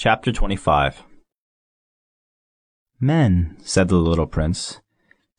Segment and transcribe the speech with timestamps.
[0.00, 1.02] Chapter 25
[3.00, 4.80] Men, said the little prince,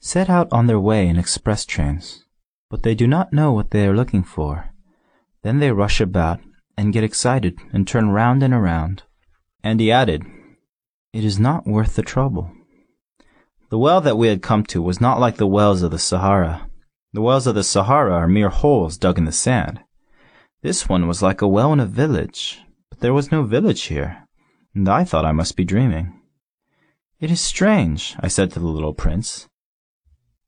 [0.01, 2.25] set out on their way in express trains,
[2.69, 4.73] but they do not know what they are looking for.
[5.43, 6.41] Then they rush about
[6.77, 9.03] and get excited and turn round and around.
[9.63, 10.25] And he added,
[11.13, 12.51] It is not worth the trouble.
[13.69, 16.69] The well that we had come to was not like the wells of the Sahara.
[17.13, 19.79] The wells of the Sahara are mere holes dug in the sand.
[20.63, 24.27] This one was like a well in a village, but there was no village here,
[24.73, 26.21] and I thought I must be dreaming.
[27.19, 29.47] It is strange, I said to the little prince.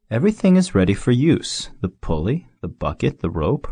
[0.10, 3.68] Everything is ready for use the pulley, the bucket, the rope.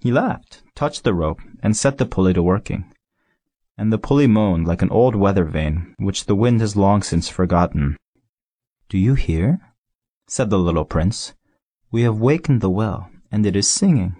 [0.00, 2.92] He laughed, touched the rope, and set the pulley to working.
[3.76, 7.28] And the pulley moaned like an old weather vane, which the wind has long since
[7.28, 7.96] forgotten.
[8.88, 9.60] Do you hear?
[10.28, 11.34] said the little prince.
[11.90, 14.16] We have wakened the well, and it is singing.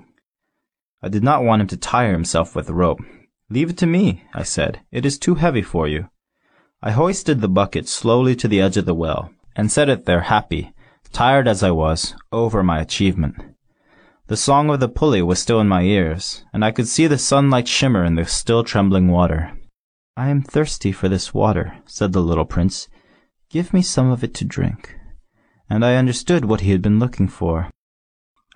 [1.03, 3.01] I did not want him to tire himself with the rope.
[3.55, 4.81] Leave it to me, I said.
[4.91, 6.09] It is too heavy for you.
[6.83, 10.23] I hoisted the bucket slowly to the edge of the well, and set it there
[10.23, 10.73] happy,
[11.13, 13.37] tired as I was, over my achievement.
[14.27, 17.17] The song of the pulley was still in my ears, and I could see the
[17.17, 19.57] sunlight shimmer in the still trembling water.
[20.17, 22.89] I am thirsty for this water, said the little prince.
[23.51, 24.97] Give me some of it to drink.
[25.71, 27.71] And I understood what he had been looking for.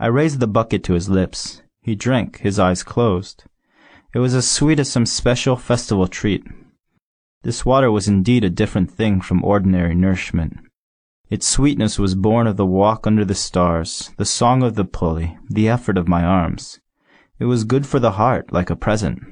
[0.01, 1.63] I raised the bucket to his lips.
[1.83, 3.45] He drank, his eyes closed.
[4.15, 6.43] It was as sweet as some special festival treat.
[7.43, 10.61] This water was indeed a different thing from ordinary nourishment.
[11.29, 15.37] Its sweetness was born of the walk under the stars, the song of the pulley,
[15.51, 16.81] the effort of my arms.
[17.39, 19.23] It was good for the heart, like a present.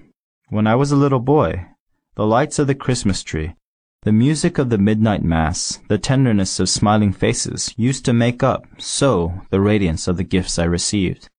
[0.51, 1.69] When I was a little boy,
[2.15, 3.55] the lights of the Christmas tree,
[4.03, 8.67] the music of the midnight mass, the tenderness of smiling faces used to make up,
[8.77, 11.31] so, the radiance of the gifts I received.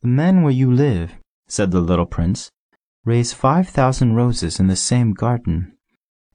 [0.00, 1.12] The men where you live,
[1.46, 2.50] said the little prince,
[3.04, 5.76] raise five thousand roses in the same garden,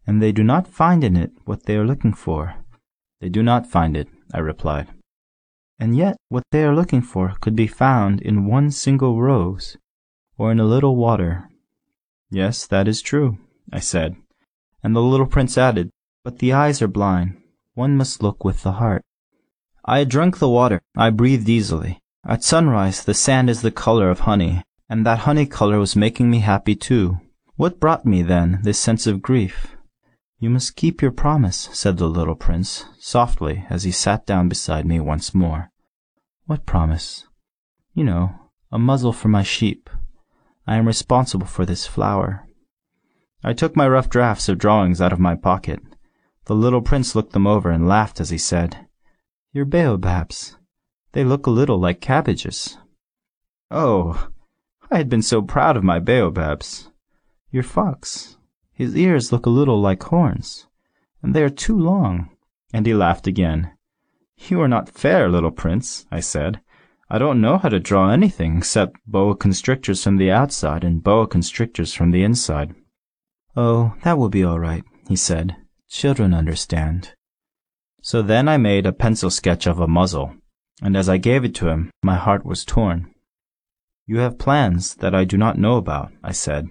[0.06, 2.56] and they do not find in it what they are looking for.
[3.22, 4.88] They do not find it, I replied.
[5.80, 9.78] And yet what they are looking for could be found in one single rose,
[10.38, 11.50] or in a little water.
[12.30, 13.38] Yes, that is true,
[13.72, 14.16] I said.
[14.84, 15.90] And the little prince added,
[16.24, 17.42] But the eyes are blind.
[17.76, 19.04] One must look with the heart.
[19.86, 20.82] I had drunk the water.
[20.98, 22.00] I breathed easily.
[22.26, 26.30] At sunrise the sand is the color of honey, and that honey color was making
[26.30, 27.20] me happy too.
[27.56, 29.76] What brought me, then, this sense of grief?
[30.40, 34.86] You must keep your promise, said the little prince, softly, as he sat down beside
[34.86, 35.72] me once more.
[36.46, 37.26] What promise?
[37.94, 38.36] You know,
[38.72, 39.90] a muzzle for my sheep.
[40.68, 42.48] I am responsible for this flower.
[43.44, 45.80] I took my rough drafts of drawings out of my pocket.
[46.46, 48.86] The little prince looked them over and laughed as he said,
[49.54, 50.56] Your baobabs.
[51.14, 52.78] They look a little like cabbages.
[53.72, 54.30] Oh,
[54.98, 56.90] I had been so proud of my baobabs.
[57.52, 58.38] Your fox.
[58.74, 60.66] His ears look a little like horns,
[61.22, 62.32] and they are too long.
[62.74, 63.74] And he laughed again.
[64.38, 66.62] You are not fair, little prince, I said.
[67.12, 71.28] I don't know how to draw anything except boa constrictors from the outside and boa
[71.28, 72.74] constrictors from the inside.
[73.56, 75.58] Oh, that will be all right, he said.
[75.88, 77.14] Children understand.
[78.02, 80.34] So then I made a pencil sketch of a muzzle
[80.82, 83.14] and as I gave it to him, my heart was torn.
[84.10, 86.70] You have plans that I do not know about, I said.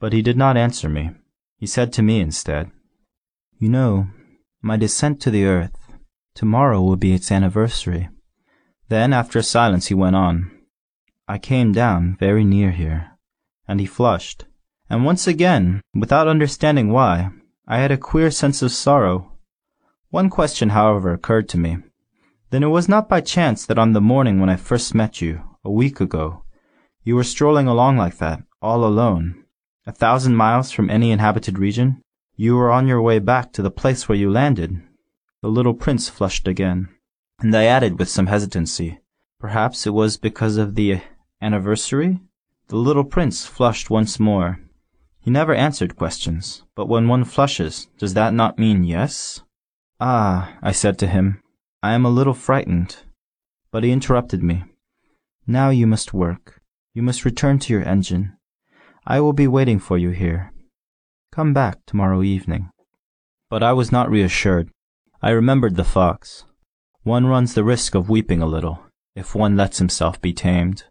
[0.00, 1.10] But he did not answer me.
[1.58, 2.70] He said to me instead,
[3.58, 4.08] You know,
[4.62, 5.92] my descent to the earth,
[6.34, 8.08] tomorrow will be its anniversary.
[8.88, 10.50] Then, after a silence, he went on,
[11.28, 13.10] I came down very near here.
[13.68, 14.46] And he flushed.
[14.88, 17.32] And once again, without understanding why,
[17.68, 19.32] I had a queer sense of sorrow.
[20.08, 21.78] One question, however, occurred to me.
[22.48, 25.42] Then it was not by chance that on the morning when I first met you,
[25.62, 26.44] a week ago,
[27.06, 29.44] you were strolling along like that, all alone,
[29.86, 32.02] a thousand miles from any inhabited region?
[32.34, 34.82] You were on your way back to the place where you landed.
[35.40, 36.88] The little prince flushed again,
[37.38, 38.98] and I added with some hesitancy,
[39.38, 41.00] Perhaps it was because of the
[41.40, 42.18] anniversary?
[42.66, 44.58] The little prince flushed once more.
[45.20, 49.42] He never answered questions, but when one flushes, does that not mean yes?
[50.00, 51.40] Ah, I said to him,
[51.82, 52.96] I am a little frightened.
[53.70, 54.64] But he interrupted me.
[55.46, 56.60] Now you must work.
[56.96, 58.38] You must return to your engine.
[59.06, 60.54] I will be waiting for you here.
[61.30, 62.70] Come back tomorrow evening.
[63.50, 64.70] But I was not reassured.
[65.20, 66.46] I remembered the fox.
[67.02, 68.82] One runs the risk of weeping a little,
[69.14, 70.84] if one lets himself be tamed.